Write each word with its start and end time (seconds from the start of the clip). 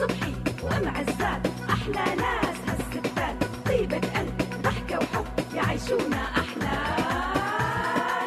صبحي 0.00 0.32
وام 0.62 0.88
عزات 0.88 1.42
أحلى 1.70 2.04
ناس 2.16 2.56
هالستات. 2.68 3.36
طيبة 3.66 3.96
قلب 3.96 4.34
ضحكة 4.62 4.98
وحب 4.98 5.26
يعيشونا 5.54 6.22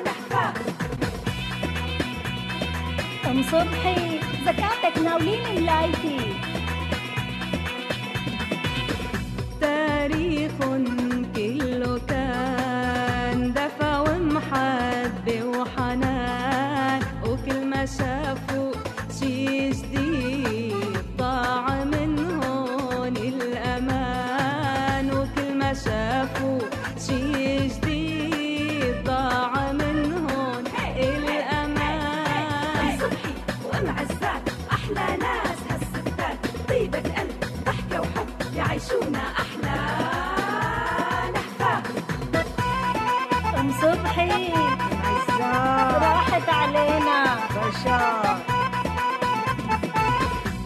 نحفات 0.05 0.57
ام 3.28 3.44
صبحي 3.44 4.20
زكاتك 4.46 4.97
ناولين 5.04 5.57
تاريخ 9.62 10.51
كله 11.35 11.99
كان 12.10 13.53
دفى 13.53 14.03
ومحبة 14.10 14.92
صبحي 44.03 44.53
راحت 46.02 46.49
علينا. 46.49 47.23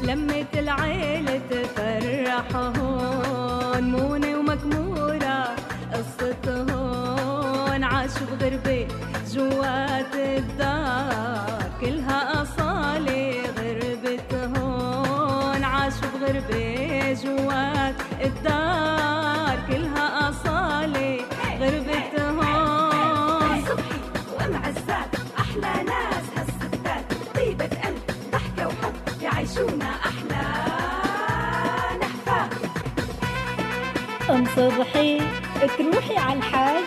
لمة 0.01 0.45
العيلة 0.53 1.41
تفرح 1.49 2.55
هون 2.55 3.83
مونة 3.91 4.37
ومكمورة 4.37 5.55
قصة 5.93 6.65
هون 6.71 7.83
عاشوا 7.83 8.27
بغربة 8.31 8.87
جوات 9.33 10.15
الدار 10.15 11.71
كلها 11.81 12.41
أصالة 12.41 13.41
غربة 13.57 14.45
هون 14.57 15.63
عاشوا 15.63 16.09
بغربة 16.13 17.13
جوات 17.23 17.95
الدار. 18.21 18.96
صبحي 34.57 35.21
تروحي 35.77 36.17
على 36.17 36.39
الحاج. 36.39 36.83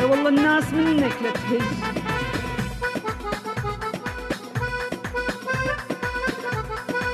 إي 0.00 0.04
والله 0.04 0.28
الناس 0.28 0.72
منك 0.72 1.12
لتهج 1.22 1.62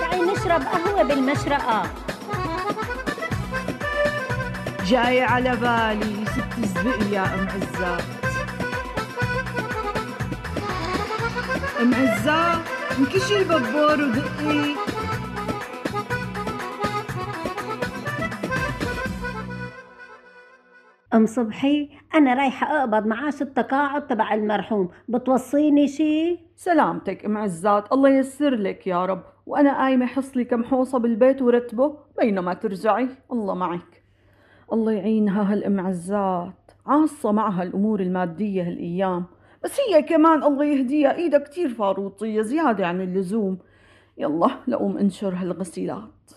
تعي 0.01 0.21
نشرب 0.21 0.63
قهوة 0.63 1.03
بالمشرقة. 1.03 1.83
جاي 4.87 5.23
على 5.23 5.57
بالي 5.57 6.25
ست 6.27 6.67
زبق 6.67 7.13
يا 7.13 7.25
أم 7.35 7.49
عزات 7.49 8.05
أم 11.81 11.95
عزات 11.95 12.61
انكشي 12.99 13.39
البابور 13.39 14.01
ودقي 14.05 14.82
أم 21.15 21.27
صبحي 21.27 21.89
أنا 22.15 22.35
رايحة 22.35 22.81
أقبض 22.81 23.07
معاش 23.07 23.43
التقاعد 23.43 24.07
تبع 24.07 24.35
المرحوم. 24.35 24.89
بتوصيني 25.09 25.89
شي؟ 25.89 26.39
سلامتك 26.57 27.25
ام 27.25 27.39
عزات 27.39 27.93
الله 27.93 28.09
ييسر 28.09 28.55
لك 28.55 28.87
يا 28.87 29.07
رب. 29.07 29.23
وأنا 29.47 29.79
قايمة 29.79 30.07
حصلي 30.07 30.45
كم 30.45 30.65
حوصة 30.65 30.99
بالبيت 30.99 31.43
ورتبه 31.43 31.97
بينما 32.21 32.55
ترجعي 32.55 33.09
الله 33.33 33.55
معك. 33.55 34.03
الله 34.73 34.93
يعينها 34.93 35.53
هالام 35.53 35.81
عزات 35.81 36.73
عاصة 36.87 37.33
معها 37.33 37.63
الأمور 37.63 38.01
المادية 38.01 38.63
هالأيام. 38.63 39.25
بس 39.65 39.79
هي 39.81 40.03
كمان 40.03 40.43
الله 40.43 40.65
يهديها. 40.65 41.15
إيدها 41.15 41.39
كتير 41.39 41.69
فاروطية 41.69 42.43
زيادة 42.43 42.87
عن 42.87 43.01
اللزوم. 43.01 43.59
يلا 44.19 44.51
لقوم 44.69 44.99
أنشر 44.99 45.35
هالغسيلات. 45.35 46.33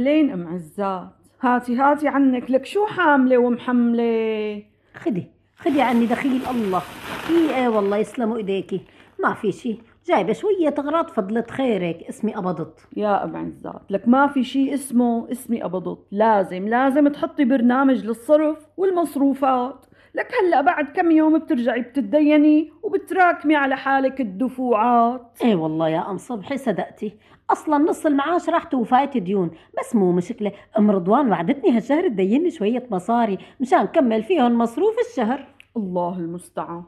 أهلين 0.00 0.30
أم 0.30 0.48
عزات؟ 0.48 1.10
هاتي 1.40 1.76
هاتي 1.76 2.08
عنك. 2.08 2.50
لك 2.50 2.66
شو 2.66 2.86
حاملة 2.86 3.38
ومحمله 3.38 4.62
خدي 4.94 5.26
خدي 5.56 5.82
عني 5.82 6.06
دخيل 6.06 6.40
الله. 6.50 6.82
إي 7.30 7.56
إيه 7.56 7.68
والله 7.68 7.96
يسلموا 7.96 8.36
إيديكي. 8.36 8.80
ما 9.22 9.34
في 9.34 9.52
شي. 9.52 9.78
جايبة 10.06 10.32
شوية 10.32 10.74
اغراض 10.78 11.08
فضلت 11.08 11.50
خيرك. 11.50 12.02
اسمي 12.08 12.34
قبضت 12.34 12.88
يا 12.96 13.24
أم 13.24 13.36
عزات 13.36 13.82
لك 13.90 14.08
ما 14.08 14.26
في 14.26 14.44
شيء 14.44 14.74
اسمه 14.74 15.32
اسمي 15.32 15.62
قبضت 15.62 16.06
لازم 16.10 16.68
لازم 16.68 17.08
تحطي 17.08 17.44
برنامج 17.44 18.04
للصرف 18.04 18.58
والمصروفات. 18.76 19.86
لك 20.14 20.32
هلا 20.42 20.60
بعد 20.60 20.84
كم 20.84 21.10
يوم 21.10 21.38
بترجعي 21.38 21.80
بتتديني 21.80 22.72
وبتراكمي 22.82 23.56
على 23.56 23.76
حالك 23.76 24.20
الدفوعات. 24.20 25.38
إيه 25.42 25.56
والله 25.56 25.88
يا 25.88 26.10
أم 26.10 26.18
صبحي 26.18 26.56
صدقتي. 26.56 27.16
أصلا 27.50 27.78
نص 27.78 28.06
المعاش 28.06 28.48
راحت 28.48 28.74
وفايت 28.74 29.16
ديون. 29.16 29.50
بس 29.78 29.96
مو 29.96 30.12
مشكلة 30.12 30.52
أم 30.78 30.90
رضوان 30.90 31.30
وعدتني 31.30 31.76
هالشهر 31.76 32.08
تديني 32.08 32.50
شوية 32.50 32.86
مصاري 32.90 33.38
مشان 33.60 33.84
كمل 33.84 34.22
فيهم 34.22 34.58
مصروف 34.58 34.94
الشهر. 35.10 35.46
الله 35.76 36.18
المستعان. 36.18 36.82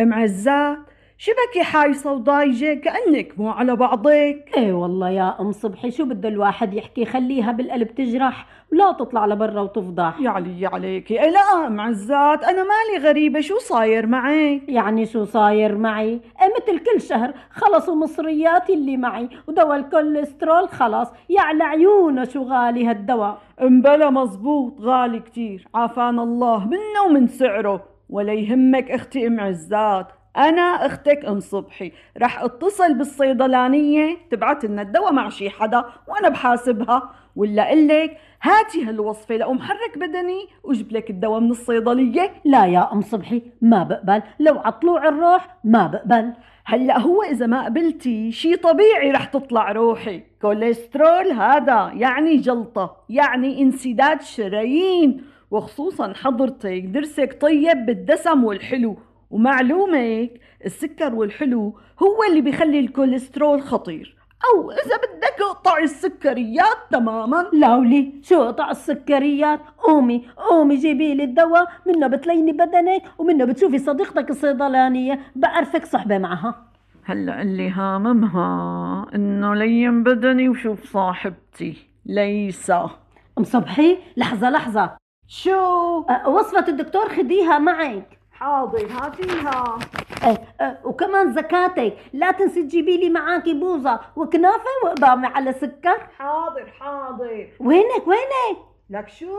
أم 0.00 0.14
عزات 0.14 0.78
شبكي 1.24 1.62
حايصة 1.62 2.12
وضايجة 2.12 2.74
كأنك 2.74 3.38
مو 3.38 3.50
على 3.50 3.76
بعضك. 3.76 4.50
إيه 4.56 4.72
والله 4.72 5.10
يا 5.10 5.40
أم 5.40 5.52
صبحي 5.52 5.90
شو 5.90 6.04
بده 6.04 6.28
الواحد 6.28 6.74
يحكي؟ 6.74 7.04
خليها 7.04 7.52
بالقلب 7.52 7.94
تجرح 7.94 8.46
ولا 8.72 8.92
تطلع 8.92 9.26
لبرا 9.26 9.60
وتفضح. 9.60 10.20
يا 10.20 10.30
علي 10.30 10.66
عليكي 10.66 11.22
إيه 11.22 11.30
لا 11.30 11.66
ام 11.66 11.80
عزات 11.80 12.44
أنا 12.44 12.62
مالي 12.62 13.08
غريبة 13.08 13.40
شو 13.40 13.58
صاير 13.58 14.06
معك؟ 14.06 14.68
يعني 14.68 15.06
شو 15.06 15.24
صاير 15.24 15.78
معي؟ 15.78 16.10
إيه 16.10 16.52
مثل 16.62 16.78
كل 16.78 17.00
شهر 17.00 17.34
خلصوا 17.50 17.94
مصرياتي 17.94 18.74
اللي 18.74 18.96
معي 18.96 19.28
ودواء 19.48 19.76
الكوليسترول 19.76 20.68
خلص 20.68 21.08
يعلى 21.28 21.64
عيونه 21.64 22.24
شو 22.24 22.42
غالي 22.42 22.86
هالدواء. 22.86 23.38
امبلا 23.62 24.10
مزبوط 24.10 24.80
غالي 24.80 25.20
كتير. 25.20 25.68
عافانا 25.74 26.22
الله 26.22 26.64
منه 26.64 27.02
ومن 27.06 27.26
سعره 27.26 27.84
ولا 28.10 28.32
يهمك 28.32 28.90
أختي 28.90 29.26
ام 29.26 29.40
عزات 29.40 30.06
أنا 30.36 30.86
أختك 30.86 31.24
أم 31.24 31.40
صبحي. 31.40 31.92
رح 32.18 32.42
أتصل 32.42 32.94
بالصيدلانية 32.94 34.16
تبعت 34.30 34.64
لنا 34.64 34.82
الدواء 34.82 35.12
مع 35.12 35.28
شي 35.28 35.50
حدا 35.50 35.84
وأنا 36.08 36.28
بحاسبها. 36.28 37.10
ولا 37.36 37.70
قلك 37.70 38.18
هاتي 38.42 38.84
هالوصفة 38.84 39.36
لأقوم 39.36 39.60
حرك 39.60 39.98
بدني 39.98 40.48
وجيب 40.64 40.92
لك 40.92 41.10
الدواء 41.10 41.40
من 41.40 41.50
الصيدلية. 41.50 42.30
لا 42.44 42.66
يا 42.66 42.92
أم 42.92 43.00
صبحي 43.00 43.42
ما 43.60 43.82
بقبل. 43.82 44.22
لو 44.40 44.58
عطلوع 44.58 45.08
الروح 45.08 45.56
ما 45.64 45.86
بقبل. 45.86 46.32
هلأ 46.64 46.98
هو 46.98 47.22
إذا 47.22 47.46
ما 47.46 47.64
قبلتي 47.64 48.32
شي 48.32 48.56
طبيعي 48.56 49.10
رح 49.10 49.24
تطلع 49.24 49.72
روحي. 49.72 50.22
كوليسترول 50.42 51.30
هذا 51.30 51.92
يعني 51.94 52.36
جلطة 52.36 52.96
يعني 53.08 53.62
انسداد 53.62 54.22
شرايين. 54.22 55.24
وخصوصا 55.50 56.12
حضرتك 56.12 56.82
درسك 56.84 57.38
طيب 57.40 57.86
بالدسم 57.86 58.44
والحلو. 58.44 58.96
ومعلومك 59.32 60.30
السكر 60.64 61.14
والحلو 61.14 61.78
هو 62.02 62.22
اللي 62.28 62.40
بيخلي 62.40 62.80
الكوليسترول 62.80 63.62
خطير. 63.62 64.16
أو 64.44 64.70
إذا 64.70 64.96
بدك 64.96 65.40
اقطعي 65.40 65.84
السكريات 65.84 66.76
تماما. 66.90 67.50
لولي 67.52 68.12
شو 68.22 68.46
قطع 68.46 68.70
السكريات؟ 68.70 69.60
قومي 69.78 70.28
قومي 70.36 70.76
جيبي 70.76 71.14
لي 71.14 71.24
الدواء. 71.24 71.68
منه 71.86 72.06
بتليني 72.06 72.52
بدنك 72.52 73.02
ومنه 73.18 73.44
بتشوفي 73.44 73.78
صديقتك 73.78 74.30
الصيدلانية. 74.30 75.20
بعرفك 75.36 75.84
صحبة 75.84 76.18
معها. 76.18 76.66
هلأ 77.04 77.42
اللي 77.42 77.70
هاممها 77.70 79.06
إنه 79.14 79.54
لين 79.54 80.02
بدني 80.02 80.48
وشوف 80.48 80.92
صاحبتي. 80.92 81.76
ليسا 82.06 82.90
ام 83.38 83.44
صبحي 83.44 83.98
لحظة 84.16 84.50
لحظة. 84.50 84.96
شو؟ 85.28 86.00
أه، 86.10 86.28
وصفة 86.28 86.68
الدكتور 86.68 87.08
خديها 87.08 87.58
معك. 87.58 88.21
حاضر 88.42 88.86
هاتيها 88.90 89.78
أه، 90.24 90.38
أه، 90.60 90.78
وكمان 90.84 91.32
زكاتك 91.32 91.96
لا 92.12 92.30
تنسي 92.30 92.62
تجيبي 92.62 92.96
لي 92.96 93.10
معاكي 93.10 93.54
بوظة 93.54 94.00
وكنافة 94.16 94.70
وإضافة 94.84 95.26
على 95.26 95.52
سكر 95.52 95.98
حاضر 96.18 96.66
حاضر. 96.80 97.48
وينك 97.60 98.06
وينك؟ 98.06 98.58
لك 98.90 99.08
شو؟ 99.08 99.36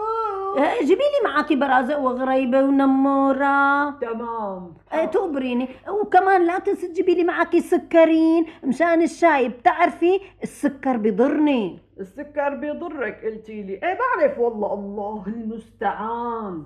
آه، 0.57 0.79
جيبي 0.79 1.01
لي 1.01 1.29
معك 1.29 1.53
برازق 1.53 1.99
وغريبة 1.99 2.63
ونمورة. 2.63 3.89
تمام. 3.89 4.73
تقبريني 5.11 5.69
وكمان 5.89 6.45
لا 6.45 6.59
تنسي 6.59 6.87
تجيبي 6.87 7.15
لي 7.15 7.23
معك 7.23 7.59
سكرين. 7.59 8.45
مشان 8.63 9.01
الشاي 9.01 9.49
بتعرفي 9.49 10.19
السكر 10.43 10.97
بضرني 10.97 11.79
السكر 11.99 12.55
بيضرك 12.55 13.25
قلتي 13.25 13.63
لي. 13.63 13.73
إيه 13.73 13.99
بعرف 13.99 14.39
والله 14.39 14.73
الله 14.73 15.23
المستعان. 15.27 16.65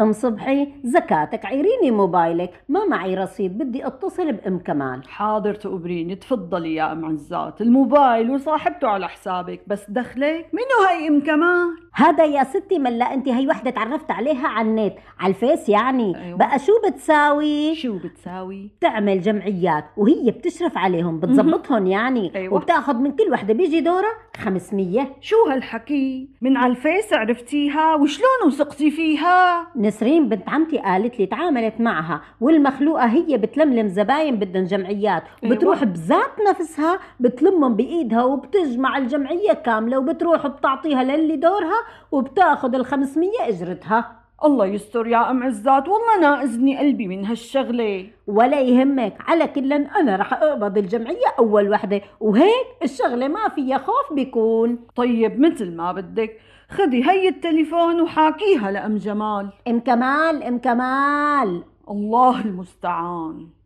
أم 0.00 0.12
صبحي 0.12 0.68
زكاتك 0.84 1.46
عيريني 1.46 1.90
موبايلك 1.90 2.50
ما 2.68 2.84
معي 2.84 3.14
رصيد 3.14 3.58
بدي 3.58 3.86
أتصل 3.86 4.32
بأم 4.32 4.58
كمال 4.58 5.08
حاضر 5.08 5.54
تقبريني 5.54 6.16
تفضلي 6.16 6.74
يا 6.74 6.92
أم 6.92 7.04
عزات 7.04 7.60
الموبايل 7.60 8.30
وصاحبته 8.30 8.88
على 8.88 9.08
حسابك 9.08 9.60
بس 9.66 9.90
دخلك 9.90 10.46
منو 10.52 10.88
هي 10.88 11.08
أم 11.08 11.20
كمال؟ 11.20 11.68
هذا 11.94 12.24
يا 12.24 12.44
ستي 12.44 12.78
ملا 12.78 13.14
أنت 13.14 13.28
هي 13.28 13.46
وحدة 13.46 13.70
تعرفت 13.70 14.10
عليها 14.10 14.48
على 14.48 14.68
النت 14.68 14.94
على 15.20 15.30
الفيس 15.30 15.68
يعني. 15.68 16.24
أيوة. 16.24 16.38
بقى 16.38 16.58
شو 16.58 16.72
بتساوي؟ 16.88 17.74
شو 17.74 17.98
بتساوي؟ 17.98 18.70
بتعمل 18.78 19.20
جمعيات 19.20 19.84
وهي 19.96 20.30
بتشرف 20.30 20.78
عليهم 20.78 21.20
بتزبطهم 21.20 21.86
يعني. 21.86 22.32
أيوة. 22.36 22.54
وبتاخذ 22.54 22.94
من 22.96 23.12
كل 23.12 23.32
وحدة 23.32 23.54
بيجي 23.54 23.80
دورها 23.80 24.12
500 24.36 25.06
شو 25.20 25.36
هالحكي؟ 25.50 26.28
من 26.42 26.56
على 26.56 26.70
الفيس 26.70 27.12
عرفتيها؟ 27.12 27.94
وشلون 27.94 28.46
وثقتي 28.46 28.90
فيها؟ 28.90 29.66
نسرين 29.88 30.28
بنت 30.28 30.48
عمتي 30.48 30.78
قالت 30.78 31.18
لي 31.20 31.26
تعاملت 31.26 31.80
معها 31.80 32.20
والمخلوقة 32.40 33.06
هي 33.06 33.36
بتلملم 33.38 33.88
زباين 33.88 34.36
بدهم 34.36 34.64
جمعيات 34.64 35.22
أيوة. 35.44 35.54
وبتروح 35.54 35.84
بذات 35.84 36.32
نفسها 36.50 36.98
بتلمهم 37.20 37.74
بإيدها 37.76 38.24
وبتجمع 38.24 38.98
الجمعية 38.98 39.52
كاملة 39.52 39.98
وبتروح 39.98 40.46
بتعطيها 40.46 41.04
للي 41.04 41.36
دورها 41.36 41.78
وبتاخذ 42.12 42.74
ال 42.74 42.86
500 42.86 43.30
إجرتها 43.48 44.17
الله 44.44 44.66
يستر 44.66 45.06
يا 45.06 45.30
أم 45.30 45.42
عزات 45.42 45.88
والله 45.88 46.20
ناقزني 46.20 46.78
قلبي 46.78 47.08
من 47.08 47.26
هالشغلة. 47.26 48.10
ولا 48.26 48.60
يهمك 48.60 49.16
على 49.20 49.46
كل 49.46 49.72
أنا 49.72 50.16
رح 50.16 50.32
أقبض 50.32 50.78
الجمعية 50.78 51.28
أول 51.38 51.70
وحدة 51.70 52.00
وهيك 52.20 52.66
الشغلة 52.82 53.28
ما 53.28 53.48
فيها 53.48 53.78
خوف 53.78 54.12
بيكون. 54.12 54.78
طيب 54.96 55.40
مثل 55.40 55.76
ما 55.76 55.92
بدك. 55.92 56.40
خدي 56.70 57.10
هي 57.10 57.28
التليفون 57.28 58.00
وحاكيها 58.00 58.70
لأم 58.70 58.96
جمال. 58.96 59.48
أم 59.68 59.80
كمال 59.80 60.42
أم 60.42 60.58
كمال. 60.58 61.62
الله 61.90 62.44
المستعان. 62.44 63.57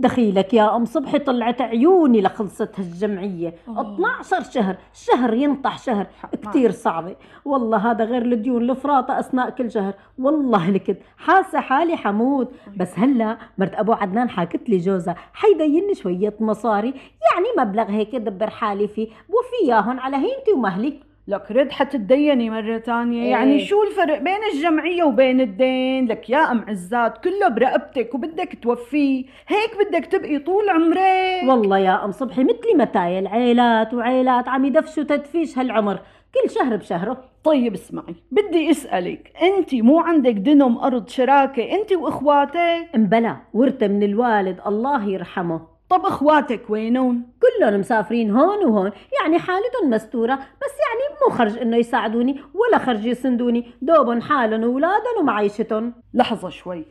دخيلك 0.00 0.54
يا 0.54 0.76
أم 0.76 0.84
صبحي 0.84 1.18
طلعت 1.18 1.60
عيوني 1.60 2.20
لخلصت 2.20 2.80
هالجمعيه 2.80 3.54
آه. 3.68 3.94
12 3.94 4.42
شهر 4.50 4.76
شهر 4.94 5.34
ينطح 5.34 5.78
شهر. 5.78 6.06
كتير 6.32 6.70
صعبة. 6.70 7.16
والله 7.44 7.90
هذا 7.90 8.04
غير 8.04 8.22
الديون 8.22 8.70
الفراطه 8.70 9.18
أثناء 9.20 9.50
كل 9.50 9.70
شهر. 9.70 9.94
والله 10.18 10.70
لكد 10.70 10.96
حاسة 11.16 11.60
حالي 11.60 11.96
حموت 11.96 12.52
بس 12.76 12.98
هلا 12.98 13.38
مرت 13.58 13.74
أبو 13.74 13.92
عدنان 13.92 14.30
حاكت 14.30 14.68
لي 14.70 14.78
جوزها. 14.78 15.16
حيديني 15.32 15.94
شوية 15.94 16.34
مصاري. 16.40 16.94
يعني 17.34 17.46
مبلغ 17.68 17.90
هيك 17.90 18.16
دبر 18.16 18.50
حالي 18.50 18.88
فيه. 18.88 19.08
بوفياهم 19.28 20.00
على 20.00 20.16
هينتي 20.16 20.52
ومهلي. 20.56 21.09
لك 21.30 21.50
رد 21.50 21.72
حتتديني 21.72 22.50
مرة 22.50 22.78
تانية. 22.78 23.22
إيه. 23.22 23.30
يعني 23.30 23.64
شو 23.64 23.82
الفرق 23.82 24.18
بين 24.18 24.38
الجمعية 24.54 25.02
وبين 25.02 25.40
الدين؟ 25.40 26.06
لك 26.06 26.30
يا 26.30 26.52
أم 26.52 26.64
عزات 26.68 27.24
كله 27.24 27.48
برقبتك 27.48 28.14
وبدك 28.14 28.58
توفيه 28.62 29.24
هيك 29.48 29.70
بدك 29.80 30.06
تبقي 30.06 30.38
طول 30.38 30.70
عمرك. 30.70 31.48
والله 31.48 31.78
يا 31.78 32.04
أم 32.04 32.12
صبحي 32.12 32.44
مثلي 32.44 32.74
متايل 32.74 33.26
عيلات 33.26 33.94
وعيلات 33.94 34.48
عم 34.48 34.64
يدفشوا 34.64 35.02
تدفيش 35.04 35.58
هالعمر 35.58 36.00
كل 36.34 36.50
شهر 36.50 36.76
بشهره. 36.76 37.24
طيب 37.44 37.74
اسمعي 37.74 38.14
بدي 38.30 38.70
اسألك 38.70 39.32
انت 39.42 39.74
مو 39.74 40.00
عندك 40.00 40.32
دنم 40.32 40.78
أرض 40.78 41.08
شراكة 41.08 41.72
انت 41.72 41.92
وإخواتك؟ 41.92 42.88
امبلا 42.94 43.36
ورثة 43.54 43.88
من 43.88 44.02
الوالد 44.02 44.60
الله 44.66 45.08
يرحمه. 45.08 45.60
طب 45.90 46.06
اخواتك 46.06 46.70
وينون؟ 46.70 47.22
كلهم 47.42 47.80
مسافرين 47.80 48.30
هون 48.30 48.64
وهون 48.64 48.90
يعني 49.20 49.38
حالتهم 49.38 49.90
مستورة 49.90 50.34
بس 50.34 50.74
يعني 50.80 51.18
مو 51.26 51.36
خرج 51.36 51.58
إنه 51.58 51.76
يساعدوني 51.76 52.36
ولا 52.54 52.78
خرج 52.78 53.04
يسندوني 53.06 53.66
دوبن 53.82 54.22
حالهم 54.22 54.62
واولادهم 54.62 55.18
ومعيشتهم. 55.20 55.92
لحظة 56.14 56.48
شوي. 56.48 56.84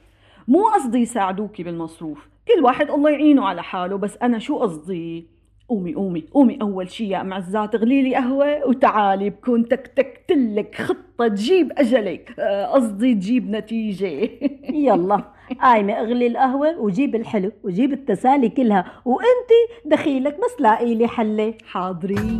مو 0.48 0.68
قصدي 0.68 0.98
يساعدوكي 0.98 1.64
بالمصروف. 1.64 2.28
كل 2.48 2.64
واحد 2.64 2.90
الله 2.92 3.10
يعينه 3.10 3.48
على 3.48 3.64
حاله 3.64 3.98
بس 3.98 4.18
أنا 4.22 4.40
شو 4.40 4.58
قصدي؟ 4.58 5.28
قومي 5.70 5.94
قومي 5.94 6.26
قومي 6.34 6.58
أول 6.62 6.90
شي 6.92 7.10
يا 7.10 7.22
أم 7.22 7.34
عزات 7.34 7.76
اغلي 7.76 8.02
لي 8.02 8.16
قهوة 8.16 8.68
وتعالي 8.68 9.30
بكون 9.30 9.68
تكتكتلك 9.68 10.76
خطة 10.76 11.28
تجيب 11.28 11.72
أجلك. 11.78 12.36
آه، 12.40 12.66
قصدي 12.66 13.14
تجيب 13.16 13.50
نتيجة. 13.50 14.30
يلا. 14.88 15.39
قايمة 15.54 15.94
أغلي 15.94 16.28
القهوة 16.28 16.80
وجيب 16.80 17.16
الحلو 17.16 17.52
وجيب 17.64 17.94
التسالي 17.94 18.50
كلها. 18.50 19.02
وانتي 19.06 19.62
دخيلك 19.86 20.34
بس 20.36 20.62
لاقي 20.62 20.96
لي 20.96 21.08
حلة. 21.08 21.54
حاضرين. 21.68 22.40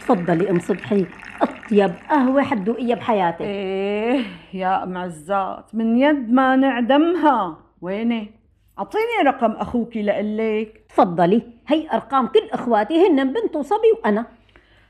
تفضلي 0.00 0.50
أم 0.50 0.58
صبحي 0.58 1.06
أطيب 1.42 1.92
قهوة 2.10 2.42
حتذوقيها 2.42 2.96
بحياتك 2.96 3.40
إيه 3.40 4.24
يا 4.54 4.82
أم 4.84 4.96
عزات 4.96 5.74
من 5.74 5.98
يد 5.98 6.32
ما 6.32 6.56
نعدمها. 6.56 7.58
ويني؟ 7.80 8.30
أعطيني 8.78 9.22
رقم 9.24 9.52
أخوكي 9.52 10.02
لقلك 10.02 10.84
تفضلي. 10.88 11.42
هي 11.68 11.90
أرقام 11.92 12.26
كل 12.26 12.48
أخواتي 12.52 13.06
هن 13.06 13.32
بنت 13.32 13.56
وصبي 13.56 13.92
وأنا. 14.04 14.26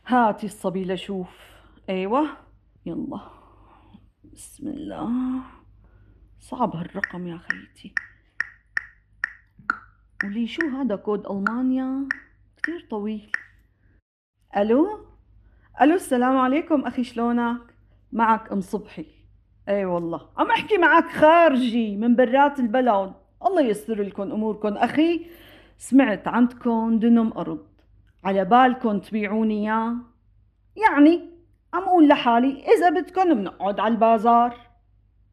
هاتي 0.07 0.47
الصبي 0.47 0.85
لشوف. 0.85 1.29
أيوه 1.91 2.27
يلا. 2.87 3.21
بسم 4.37 4.69
الله. 4.69 5.41
صعب 6.41 6.77
هالرقم 6.77 7.27
يا 7.27 7.39
خيتي. 7.39 7.95
ولي 10.25 10.47
شو 10.47 10.67
هذا 10.67 10.97
كود 10.97 11.27
ألمانيا؟ 11.27 12.09
كثير 12.63 12.87
طويل. 12.91 13.33
ألو؟ 14.57 15.07
ألو 15.81 15.95
السلام 15.95 16.39
عليكم 16.39 16.81
أخي 16.81 17.05
شلونك؟ 17.05 17.61
معك 18.13 18.53
أم 18.53 18.61
صبحي. 18.61 19.07
إي 19.69 19.85
والله. 19.85 20.31
عم 20.37 20.51
أحكي 20.51 20.79
معك 20.79 21.09
خارجي 21.09 21.97
من 21.97 22.17
برات 22.17 22.61
البلد. 22.61 23.15
الله 23.47 23.63
ييسر 23.63 24.03
لكم 24.03 24.33
أموركم 24.33 24.77
أخي. 24.77 25.27
سمعت 25.79 26.29
عندكم 26.29 26.99
دنم 26.99 27.33
أرض. 27.33 27.67
على 28.25 28.45
بالكم 28.45 28.99
تبيعوني 28.99 29.65
إياه؟ 29.65 29.97
يعني 30.77 31.36
عم 31.77 31.83
أقول 31.83 32.09
لحالي 32.09 32.65
إذا 32.77 32.91
بدكم 32.91 33.35
بنقعد 33.35 33.81
على 33.81 33.95
البازار. 33.95 34.57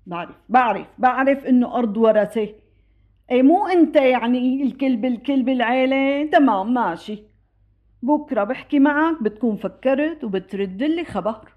بعرف 0.05 0.35
بعرف 0.49 0.87
بعرف 0.97 1.45
إنه 1.45 1.75
أرض 1.77 1.97
ورثة. 1.97 2.49
اي 3.31 3.43
مو 3.43 3.67
أنت 3.67 3.95
يعني 3.95 4.63
الكل 4.63 4.95
بالكل 4.95 5.43
بالعيلة 5.43 6.29
تمام 6.31 6.73
ماشي. 6.73 7.23
بكرة 8.01 8.43
بحكي 8.43 8.79
معك 8.79 9.23
بتكون 9.23 9.55
فكرت 9.55 10.23
وبترد 10.23 10.83
لي 10.83 11.05
خبر. 11.05 11.53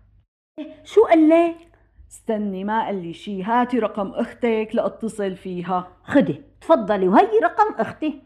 شو 0.85 1.05
قال 1.05 1.29
لك؟ 1.29 1.57
استني 2.11 2.65
ما 2.65 2.85
قال 2.85 3.03
لي 3.03 3.13
شي. 3.13 3.43
هاتي 3.43 3.79
رقم 3.79 4.09
أختك 4.09 4.69
لأتصل 4.73 5.37
فيها. 5.37 5.89
خدي 6.05 6.43
تفضلي 6.61 7.09
وهي 7.09 7.39
رقم 7.43 7.75
أختي. 7.79 8.23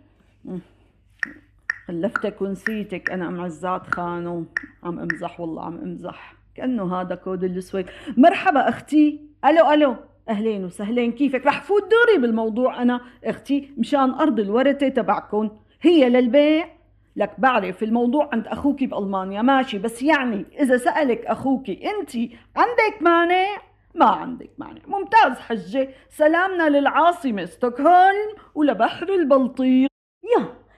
خلفتك 1.88 2.42
ونسيتك 2.42 3.10
أنا 3.10 3.28
أم 3.28 3.40
عزات 3.40 3.86
خانو. 3.86 4.44
عم 4.82 4.98
أمزح 4.98 5.40
والله 5.40 5.64
عم 5.64 5.78
أمزح. 5.78 6.39
كأنه 6.60 7.00
هذا 7.00 7.14
كود 7.14 7.44
السويد 7.44 7.86
مرحبا 8.16 8.68
أختي. 8.68 9.20
ألو 9.44 9.70
ألو. 9.70 9.96
أهلين 10.28 10.64
وسهلين 10.64 11.12
كيفك؟ 11.12 11.46
رح 11.46 11.62
فوت 11.62 11.82
دوري 11.82 12.18
بالموضوع 12.18 12.82
أنا. 12.82 13.00
أختي 13.24 13.70
مشان 13.78 14.10
أرض 14.10 14.40
الورثة 14.40 14.88
تبعكم. 14.88 15.50
هي 15.82 16.08
للبيع. 16.08 16.68
لك 17.16 17.30
بعرف 17.38 17.82
الموضوع 17.82 18.30
عند 18.32 18.46
أخوكي 18.46 18.86
بألمانيا. 18.86 19.42
ماشي 19.42 19.78
بس 19.78 20.02
يعني 20.02 20.44
إذا 20.60 20.76
سألك 20.76 21.26
أخوكي 21.26 21.90
أنت 21.90 22.16
عندك 22.56 22.96
مانع؟ 23.00 23.46
ما 23.94 24.06
عندك 24.06 24.50
مانع. 24.58 24.80
ممتاز 24.86 25.38
حجة. 25.38 25.88
سلامنا 26.08 26.68
للعاصمة 26.68 27.44
ستوكهولم 27.44 28.30
ولبحر 28.54 29.08
البلطيق. 29.08 29.89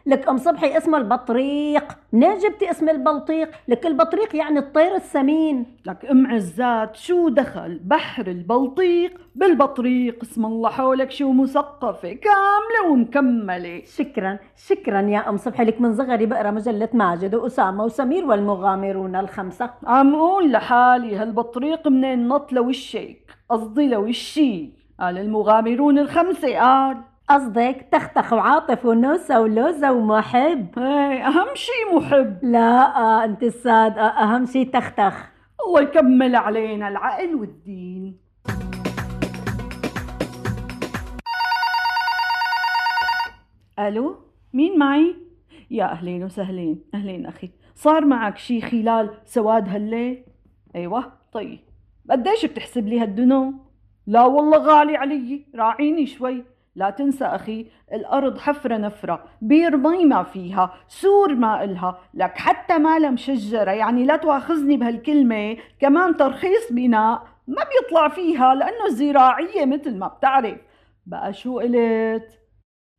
لك 0.06 0.28
أم 0.28 0.37
صبحي 0.37 0.76
اسمه 0.76 0.99
البطريق. 0.99 1.85
منين 2.12 2.38
جبتي 2.38 2.71
اسم 2.71 2.88
البلطيق. 2.88 3.50
لك 3.68 3.87
البطريق 3.87 4.37
يعني 4.37 4.59
الطير 4.59 4.94
السمين. 4.97 5.76
لك 5.87 6.06
أم 6.11 6.26
عزات 6.26 6.97
شو 6.97 7.28
دخل 7.28 7.80
بحر 7.85 8.26
البلطيق؟ 8.26 9.21
بالبطريق 9.35 10.18
اسم 10.23 10.47
الله 10.47 10.71
حولك 10.71 11.11
شو 11.11 11.32
مثقفة 11.32 12.12
كاملة 12.12 12.92
ومكملة. 12.92 13.82
شكرا 13.85 14.38
شكرا 14.56 15.00
يا 15.00 15.28
أم 15.28 15.37
صبحي. 15.37 15.64
لك 15.64 15.80
من 15.80 15.94
صغري 15.94 16.26
بقرأ 16.26 16.50
مجلة 16.50 16.88
ماجد 16.92 17.35
وأسامة 17.35 17.85
وسمير 17.85 18.25
والمغامرون 18.26 19.16
الخمسة. 19.16 19.71
عم 19.85 20.16
قول 20.16 20.52
لحالي 20.52 21.16
هالبطريق 21.16 21.88
منين 21.88 22.28
نط 22.28 22.52
لوشك 22.52 23.16
قصدي 23.50 23.88
لو 23.88 24.06
الشي 24.06 24.71
قال 25.00 25.18
المغامرون 25.18 25.99
الخمسة 25.99 26.59
قال. 26.59 27.12
قصدك 27.28 27.88
تختخ 27.92 28.32
وعاطف 28.32 28.84
ونوسة 28.84 29.40
ولوزة 29.40 29.92
ومحب؟ 29.92 30.78
إيه 30.78 31.26
أهم 31.26 31.54
شي 31.54 31.72
محب. 31.94 32.38
لا 32.42 32.96
آه 32.96 33.24
أنت 33.24 33.42
الصادقة 33.42 34.06
أهم 34.06 34.46
شي 34.46 34.64
تختخ. 34.64 35.30
الله 35.66 35.80
يكمل 35.80 36.36
علينا 36.36 36.88
العقل 36.88 37.34
والدين. 37.34 38.18
ألو؟ 43.78 44.16
مين 44.52 44.78
معي؟ 44.78 45.16
يا 45.70 45.84
أهلين 45.84 46.24
وسهلين. 46.24 46.84
أهلين 46.94 47.26
أخي 47.26 47.50
صار 47.74 48.04
معك 48.04 48.38
شي 48.38 48.60
خلال 48.60 49.10
سواد 49.24 49.68
هالليل؟ 49.68 50.24
أيوه 50.76 51.12
طيب. 51.32 51.60
قديش 52.10 52.46
بتحسب 52.46 52.88
لي 52.88 53.00
هالدونم؟ 53.00 53.54
لا 54.06 54.24
والله 54.24 54.58
غالي 54.58 54.96
علي 54.96 55.46
راعيني 55.54 56.06
شوي. 56.06 56.51
لا 56.74 56.90
تنسى 56.90 57.24
أخي 57.24 57.66
الأرض 57.92 58.38
حفرة 58.38 58.76
نفرة 58.76 59.24
بير 59.40 59.76
مي 59.76 60.04
ما 60.04 60.22
فيها 60.22 60.74
سور 60.88 61.34
ما 61.34 61.64
إلها. 61.64 61.98
لك 62.14 62.38
حتى 62.38 62.78
ما 62.78 63.10
مشجرة 63.10 63.70
يعني 63.70 64.04
لا 64.04 64.16
تواخذني 64.16 64.76
بهالكلمة. 64.76 65.56
كمان 65.80 66.16
ترخيص 66.16 66.72
بناء 66.72 67.22
ما 67.48 67.64
بيطلع 67.64 68.08
فيها 68.08 68.54
لأنه 68.54 68.88
زراعية 68.88 69.64
مثل 69.66 69.98
ما 69.98 70.08
بتعرف. 70.08 70.58
بقى 71.06 71.32
شو 71.32 71.60
قلت؟ 71.60 72.38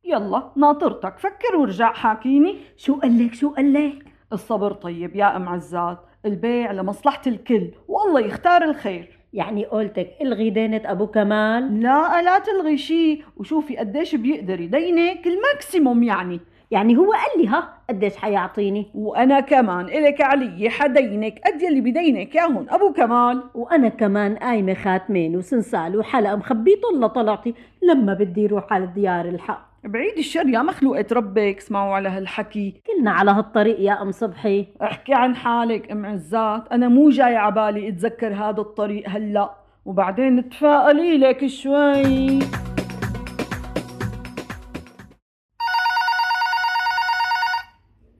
يلا 0.04 0.52
ناطرتك 0.56 1.18
فكر 1.18 1.56
ورجع 1.56 1.92
حاكيني. 1.92 2.58
شو 2.76 2.94
قالك 3.00 3.34
شو 3.34 3.50
قالك 3.54 4.06
الصبر 4.32 4.72
طيب 4.72 5.16
يا 5.16 5.36
أم 5.36 5.48
عزات 5.48 5.98
البيع 6.26 6.72
لمصلحة 6.72 7.22
الكل. 7.26 7.70
والله 7.88 8.20
يختار 8.20 8.64
الخير. 8.64 9.18
يعني 9.34 9.64
قولتك 9.64 10.08
الغي 10.22 10.50
دينة 10.50 10.82
أبو 10.84 11.06
كمال؟ 11.06 11.80
لا 11.82 12.22
لا 12.22 12.38
تلغي 12.38 12.76
شيء. 12.78 13.24
وشوفي 13.36 13.76
قديش 13.76 14.14
بيقدر 14.14 14.60
يدينك 14.60 15.26
الماكسيموم 15.26 16.02
يعني. 16.02 16.40
يعني 16.70 16.96
هو 16.96 17.12
قال 17.12 17.42
لي 17.42 17.48
ها 17.48 17.68
قديش 17.90 18.16
حيعطيني؟ 18.16 18.86
وأنا 18.94 19.40
كمان 19.40 19.84
الك 19.84 20.20
علي 20.20 20.70
حدينك 20.70 21.40
قد 21.46 21.62
يلي 21.62 21.80
بدينك 21.80 22.34
ياهن 22.34 22.66
أبو 22.70 22.92
كمال. 22.92 23.42
وأنا 23.54 23.88
كمان 23.88 24.36
قايمة 24.36 24.74
خاتمين 24.74 25.36
وسنسال 25.36 25.98
وحلقة 25.98 26.36
مخبيه 26.36 26.74
طلة 26.90 27.06
طلعتي 27.06 27.54
لما 27.82 28.14
بدي 28.14 28.46
روح 28.46 28.72
على 28.72 28.86
ديار 28.86 29.24
الحق. 29.24 29.74
بعيد 29.84 30.18
الشر 30.18 30.48
يا 30.48 30.62
مخلوقة 30.62 31.04
ربك 31.12 31.56
اسمعوا 31.56 31.94
على 31.94 32.08
هالحكي. 32.08 32.74
كلنا 32.86 33.10
على 33.10 33.30
هالطريق 33.30 33.80
يا 33.80 34.02
أم 34.02 34.12
صبحي. 34.12 34.66
احكي 34.82 35.14
عن 35.14 35.36
حالك 35.36 35.90
أم 35.90 36.06
عزات 36.06 36.72
أنا 36.72 36.88
مو 36.88 37.10
جاي 37.10 37.36
عبالي 37.36 37.88
أتذكر 37.88 38.34
هذا 38.34 38.60
الطريق 38.60 39.08
هلأ. 39.08 39.54
وبعدين 39.84 40.48
تفائلي 40.48 41.18
لك 41.18 41.46
شوي. 41.46 42.38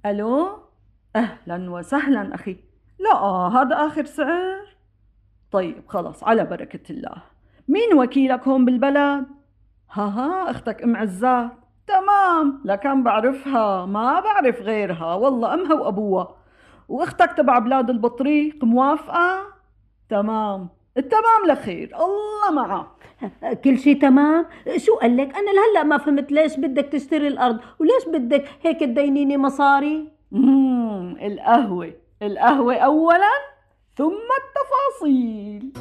ألو؟ 0.07 0.59
أهلا 1.17 1.71
وسهلا 1.71 2.35
أخي. 2.35 2.57
لا 2.99 3.17
هذا 3.27 3.87
آخر 3.87 4.05
سعر. 4.05 4.77
طيب 5.53 5.83
خلص 5.89 6.25
على 6.25 6.45
بركة 6.45 6.93
الله. 6.93 7.23
مين 7.69 7.95
وكيلك 7.99 8.49
هون 8.49 8.65
بالبلد؟ 8.65 9.27
ها 9.91 10.05
ها 10.05 10.51
أختك 10.51 10.83
أم 10.83 10.97
عزات 10.97 11.51
تمام 11.87 12.61
لكن 12.65 13.03
بعرفها. 13.03 13.87
ما 13.87 14.21
بعرف 14.21 14.61
غيرها. 14.61 15.15
والله 15.15 15.55
امها 15.55 15.75
وابوها 15.75 16.37
وأختك 16.89 17.33
تبع 17.33 17.59
بلاد 17.59 17.91
البطريق 17.91 18.65
موافقة؟ 18.65 19.41
تمام. 20.09 20.69
التمام 20.99 21.47
لخير 21.49 21.97
الله 21.97 22.51
معك 22.53 22.87
كل 23.65 23.79
شيء 23.79 24.01
تمام؟ 24.01 24.47
شو 24.77 24.95
قال 24.95 25.17
لك؟ 25.17 25.37
أنا 25.37 25.51
لهلأ 25.51 25.85
ما 25.85 25.99
فهمت 25.99 26.33
ليش 26.33 26.57
بدك 26.57 26.85
تشتري 26.85 27.29
الأرض؟ 27.29 27.61
وليش 27.79 28.05
بدك 28.09 28.45
هيك 28.63 28.81
تدينيني 28.81 29.37
مصاري؟ 29.37 30.09
مم 30.33 31.17
القهوة 31.23 31.93
القهوة 32.23 32.75
أولا 32.77 33.31
ثم 33.97 34.29
التفاصيل. 34.41 35.73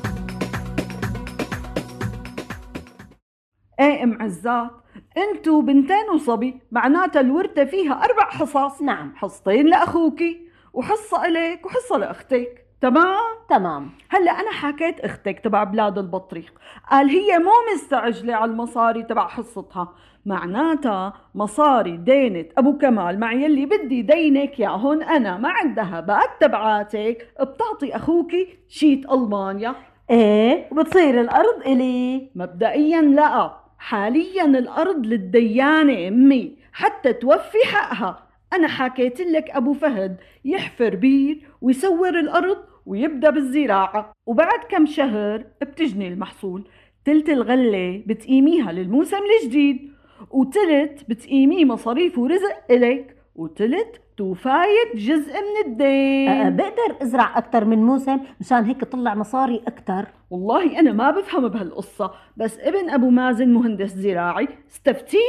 إيه 3.79 4.03
أم 4.03 4.21
عزات 4.21 4.71
انتو 5.17 5.61
بنتين 5.61 6.09
وصبي 6.13 6.59
معناتها 6.71 7.19
الورثة 7.19 7.65
فيها 7.65 7.93
أربع 7.93 8.29
حصص. 8.29 8.81
نعم. 8.81 9.15
حصتين 9.15 9.67
لأخوكي 9.67 10.47
وحصة 10.73 11.25
إلك 11.25 11.65
وحصة 11.65 11.97
لأختك. 11.97 12.62
تمام؟ 12.83 13.35
تمام. 13.49 13.89
هلا 14.09 14.31
أنا 14.31 14.51
حكيت 14.51 14.99
أختك 14.99 15.39
تبع 15.39 15.63
بلاد 15.63 15.97
البطريق. 15.97 16.53
قال 16.91 17.09
هي 17.09 17.39
مو 17.39 17.51
مستعجلة 17.73 18.35
على 18.35 18.51
المصاري 18.51 19.03
تبع 19.03 19.27
حصتها. 19.27 19.93
معناتها 20.25 21.13
مصاري 21.35 21.97
دينة 21.97 22.45
أبو 22.57 22.77
كمال. 22.77 23.19
مع 23.19 23.33
يلي 23.33 23.65
بدي 23.65 24.01
دينك 24.01 24.59
ياهن 24.59 25.03
أنا. 25.03 25.37
مع 25.37 25.61
الذهبات 25.61 26.29
تبعاتك. 26.39 27.27
بتعطي 27.41 27.95
أخوكي 27.95 28.47
شيت 28.69 29.11
ألمانيا. 29.11 29.75
إيه؟ 30.09 30.67
وبتصير 30.71 31.21
الأرض 31.21 31.61
إلي؟ 31.65 32.29
مبدئيا 32.35 33.01
لا. 33.01 33.53
حاليا 33.77 34.45
الأرض 34.45 35.05
للديانة 35.05 36.07
أمي. 36.07 36.57
حتى 36.73 37.13
توفي 37.13 37.65
حقها. 37.73 38.19
أنا 38.53 38.67
حكيت 38.67 39.21
لك 39.21 39.49
أبو 39.49 39.73
فهد 39.73 40.17
يحفر 40.45 40.95
بير 40.95 41.49
ويسور 41.61 42.19
الأرض 42.19 42.72
ويبدأ 42.85 43.29
بالزراعة. 43.29 44.11
وبعد 44.25 44.59
كم 44.69 44.85
شهر 44.85 45.45
بتجني 45.61 46.07
المحصول. 46.07 46.67
تلت 47.05 47.29
الغلة 47.29 48.03
بتقيميها 48.07 48.71
للموسم 48.71 49.17
الجديد. 49.41 49.91
وتلت 50.31 51.05
بتقيميه 51.09 51.65
مصاريف 51.65 52.17
ورزق 52.17 52.71
إلك. 52.71 53.17
وتلت 53.35 54.01
توفايت 54.17 54.95
جزء 54.95 55.33
من 55.33 55.71
الدين. 55.71 56.29
أه 56.29 56.49
بقدر 56.49 57.01
أزرع 57.01 57.37
أكثر 57.37 57.65
من 57.65 57.77
موسم 57.83 58.19
مشان 58.39 58.63
هيك 58.65 58.83
طلع 58.83 59.15
مصاري 59.15 59.61
أكثر 59.67 60.07
والله 60.29 60.79
أنا 60.79 60.91
ما 60.91 61.11
بفهم 61.11 61.47
بهالقصة. 61.47 62.11
بس 62.37 62.59
ابن 62.59 62.89
أبو 62.89 63.09
مازن 63.09 63.53
مهندس 63.53 63.93
زراعي 63.93 64.47
استفتيه 64.71 65.19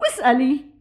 واسألي 0.00 0.75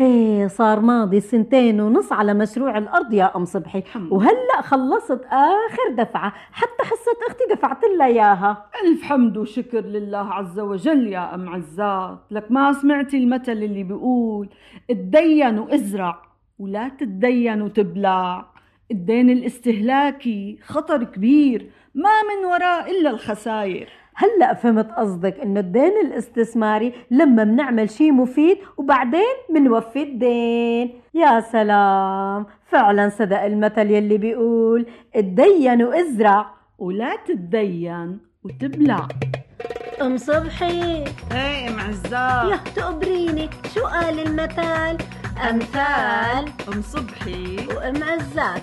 إيه 0.00 0.46
صار 0.46 0.80
ماضي 0.80 1.20
سنتين 1.20 1.80
ونص 1.80 2.12
على 2.12 2.34
مشروع 2.34 2.78
الأرض 2.78 3.12
يا 3.12 3.36
أم 3.36 3.44
صبحي. 3.44 3.82
وهلأ 4.10 4.60
خلصت 4.62 5.24
آخر 5.30 5.94
دفعة 6.02 6.32
حتى 6.52 6.82
حصه 6.82 7.12
أختي 7.28 7.44
دفعت 7.50 7.78
لها 7.98 8.06
إياها. 8.06 8.66
ألف 8.84 9.02
حمد 9.02 9.36
وشكر 9.36 9.80
لله 9.80 10.34
عز 10.34 10.60
وجل 10.60 11.06
يا 11.06 11.34
أم 11.34 11.48
عزات. 11.48 12.18
لك 12.30 12.50
ما 12.50 12.72
سمعتي 12.72 13.16
المثل 13.16 13.52
اللي 13.52 13.82
بيقول 13.82 14.48
اتدين 14.90 15.58
وإزرع 15.58 16.22
ولا 16.58 16.88
تتدين 16.88 17.62
وتبلع. 17.62 18.46
الدين 18.90 19.30
الاستهلاكي 19.30 20.58
خطر 20.62 21.04
كبير 21.04 21.70
ما 21.94 22.10
من 22.22 22.44
وراه 22.44 22.86
إلا 22.90 23.10
الخسائر 23.10 23.88
هلا 24.16 24.54
فهمت 24.54 24.90
قصدك 24.92 25.40
إنه 25.40 25.60
الدين 25.60 25.92
الاستثماري 26.06 26.92
لما 27.10 27.44
بنعمل 27.44 27.90
شيء 27.90 28.12
مفيد 28.12 28.58
وبعدين 28.76 29.34
بنوفي 29.50 30.02
الدين. 30.02 31.00
يا 31.14 31.40
سلام. 31.40 32.46
فعلا 32.66 33.08
صدق 33.08 33.42
المثل 33.42 33.90
يلي 33.90 34.18
بيقول 34.18 34.86
اتدين 35.14 35.82
وازرع 35.82 36.50
ولا 36.78 37.16
تتدين 37.26 38.18
وتبلع. 38.44 39.08
أم 40.02 40.16
صبحي. 40.16 41.04
إيه 41.32 41.68
أم 41.68 41.80
عزات 41.80 42.50
يا 42.52 42.56
تقبريني 42.76 43.50
شو 43.74 43.86
قال 43.86 44.18
المثل 44.18 44.96
أمثال. 45.50 46.52
أم 46.68 46.82
صبحي. 46.82 47.56
وأم 47.68 48.02
عزات 48.02 48.62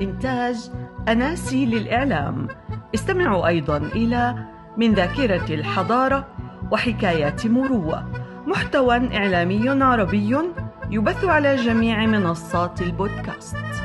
إنتاج 0.00 0.70
أناسي 1.08 1.66
للإعلام. 1.66 2.48
استمعوا 2.94 3.46
أيضا 3.46 3.76
إلى 3.76 4.34
من 4.76 4.94
ذاكرة 4.94 5.54
الحضارة 5.54 6.28
وحكايات 6.70 7.46
مروة. 7.46 8.12
محتوى 8.46 9.16
إعلامي 9.16 9.84
عربي 9.84 10.50
يبث 10.90 11.24
على 11.24 11.56
جميع 11.56 12.06
منصات 12.06 12.82
البودكاست. 12.82 13.83